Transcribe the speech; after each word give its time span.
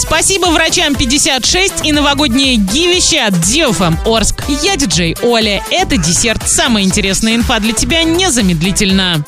Спасибо 0.00 0.46
врачам 0.46 0.94
56 0.94 1.84
и 1.84 1.92
новогоднее 1.92 2.56
гивище 2.56 3.18
от 3.20 3.38
Диофам 3.38 3.98
Орск. 4.06 4.42
Я 4.62 4.76
диджей 4.76 5.14
Оля. 5.22 5.62
Это 5.70 5.98
десерт. 5.98 6.48
Самая 6.48 6.84
интересная 6.84 7.34
инфа 7.34 7.60
для 7.60 7.74
тебя 7.74 8.02
незамедлительно. 8.02 9.22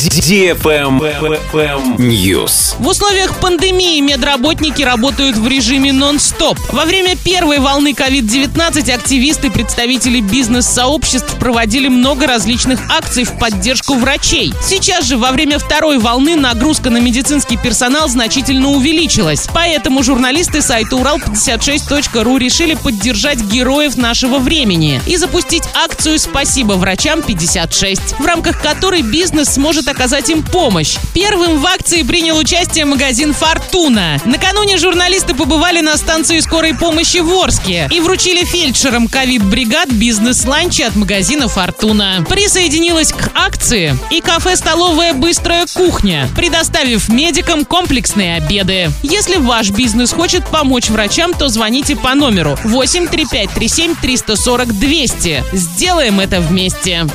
News. 1.98 2.74
В 2.78 2.88
условиях 2.88 3.38
пандемии 3.38 4.00
медработники 4.00 4.82
работают 4.82 5.36
в 5.36 5.46
режиме 5.46 5.92
нон-стоп. 5.92 6.58
Во 6.72 6.86
время 6.86 7.16
первой 7.16 7.58
волны 7.58 7.92
COVID-19 7.92 8.90
активисты, 8.92 9.50
представители 9.50 10.20
бизнес-сообществ 10.20 11.38
проводили 11.38 11.88
много 11.88 12.26
различных 12.26 12.80
акций 12.90 13.24
в 13.24 13.38
поддержку 13.38 13.96
врачей. 13.96 14.54
Сейчас 14.62 15.04
же, 15.04 15.18
во 15.18 15.32
время 15.32 15.58
второй 15.58 15.98
волны, 15.98 16.34
нагрузка 16.34 16.88
на 16.88 16.96
медицинский 16.98 17.58
персонал 17.58 18.08
значительно 18.08 18.70
увеличилась. 18.70 19.46
Поэтому 19.52 20.02
журналисты 20.02 20.61
сайта 20.62 20.96
Урал56.ру 20.96 22.38
решили 22.38 22.74
поддержать 22.74 23.40
героев 23.40 23.96
нашего 23.96 24.38
времени 24.38 25.02
и 25.06 25.16
запустить 25.16 25.64
акцию 25.74 26.18
«Спасибо 26.18 26.74
врачам 26.74 27.18
56», 27.18 28.20
в 28.20 28.24
рамках 28.24 28.62
которой 28.62 29.02
бизнес 29.02 29.54
сможет 29.54 29.88
оказать 29.88 30.30
им 30.30 30.42
помощь. 30.42 30.96
Первым 31.14 31.58
в 31.58 31.66
акции 31.66 32.04
принял 32.04 32.38
участие 32.38 32.84
магазин 32.84 33.34
«Фортуна». 33.34 34.20
Накануне 34.24 34.78
журналисты 34.78 35.34
побывали 35.34 35.80
на 35.80 35.96
станции 35.96 36.38
скорой 36.38 36.74
помощи 36.74 37.18
в 37.18 37.32
Орске 37.34 37.88
и 37.90 38.00
вручили 38.00 38.44
фельдшерам 38.44 39.08
ковид-бригад 39.08 39.90
бизнес-ланчи 39.90 40.82
от 40.82 40.94
магазина 40.94 41.48
«Фортуна». 41.48 42.24
Присоединилась 42.28 43.12
к 43.12 43.30
акции 43.34 43.98
и 44.10 44.20
кафе-столовая 44.20 45.12
«Быстрая 45.12 45.66
кухня», 45.74 46.28
предоставив 46.36 47.08
медикам 47.08 47.64
комплексные 47.64 48.36
обеды. 48.36 48.90
Если 49.02 49.36
ваш 49.36 49.70
бизнес 49.70 50.12
хочет 50.12 50.46
помочь 50.52 50.90
врачам, 50.90 51.32
то 51.32 51.48
звоните 51.48 51.96
по 51.96 52.14
номеру 52.14 52.56
8 52.62 53.08
3537 53.08 53.96
340 53.96 54.78
200. 54.78 55.44
Сделаем 55.52 56.20
это 56.20 56.40
вместе. 56.40 57.08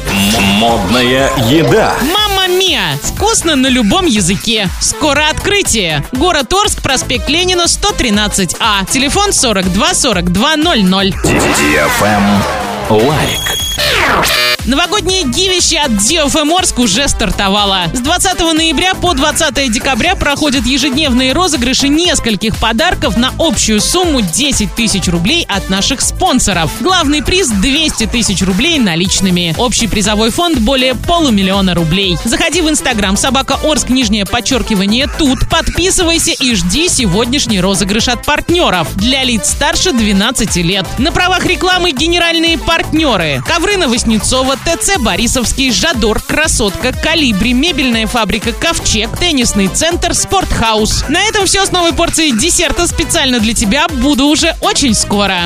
Модная 0.59 1.30
еда. 1.50 1.95
Мама 2.02 2.47
Мия! 2.47 2.97
Вкусно 3.03 3.56
на 3.56 3.67
любом 3.67 4.06
языке. 4.06 4.70
Скоро 4.81 5.30
открытие. 5.30 6.03
Город 6.12 6.52
Орск, 6.53 6.81
проспект 6.81 7.30
Ленина, 7.30 7.66
113А. 7.67 8.92
Телефон 8.92 9.31
42 9.31 9.94
42 9.94 10.56
00. 10.58 11.14
Лайк. 12.90 13.47
Новогоднее 14.68 15.23
гивище 15.23 15.78
от 15.78 15.92
DFM 15.92 16.54
Орск 16.54 16.80
уже 16.80 17.08
стартовало. 17.08 17.84
С 17.94 18.02
20 18.02 18.38
ноября 18.54 18.96
по 18.96 19.14
20 19.14 19.72
декабря 19.72 20.14
проходят 20.14 20.66
ежедневные 20.66 21.32
розыгрыши 21.32 21.88
нескольких 21.88 22.58
подарков 22.58 23.16
на 23.16 23.32
общую 23.40 23.80
сумму 23.80 24.20
10 24.20 24.76
тысяч 24.76 25.08
рублей 25.08 25.46
от 25.48 25.70
наших 25.70 26.02
спонсоров. 26.02 26.70
Главный 26.82 27.24
приз 27.24 27.48
200 27.48 28.08
тысяч 28.08 28.42
рублей 28.42 28.78
наличными. 28.78 29.56
Общий 29.58 29.88
призовой 29.88 30.32
фонд 30.32 30.59
более 30.59 30.96
полумиллиона 30.96 31.74
рублей. 31.74 32.18
Заходи 32.26 32.59
в 32.59 32.70
инстаграм 32.70 33.16
собака 33.16 33.58
Орск, 33.64 33.88
нижнее 33.88 34.26
подчеркивание 34.26 35.08
тут, 35.18 35.48
подписывайся 35.50 36.31
и 36.31 36.54
жди 36.56 36.90
сегодняшний 36.90 37.62
розыгрыш 37.62 38.09
от 38.09 38.26
партнеров 38.26 38.90
для 38.98 39.24
лиц 39.24 39.50
старше 39.50 39.94
12 39.94 40.58
лет. 40.58 40.86
На 40.98 41.14
правах 41.14 41.46
рекламы 41.46 41.92
генеральные 41.92 42.58
партнеры. 42.58 43.42
Ковры 43.48 43.78
Новоснецова, 43.78 44.56
ТЦ 44.66 44.97
Борисовский, 45.00 45.72
Жадор, 45.72 46.22
Красотка, 46.22 46.91
Калибри, 46.91 47.53
мебельная 47.53 48.08
фабрика 48.08 48.52
Ковчег, 48.52 49.17
теннисный 49.17 49.67
центр, 49.67 50.13
Спортхаус. 50.13 51.05
На 51.09 51.23
этом 51.23 51.45
все 51.45 51.66
с 51.66 51.72
новой 51.72 51.94
порцией 51.94 52.38
десерта 52.38 52.88
специально 52.88 53.39
для 53.39 53.53
тебя. 53.53 53.88
Буду 53.88 54.25
уже 54.25 54.55
очень 54.61 54.94
скоро. 54.94 55.38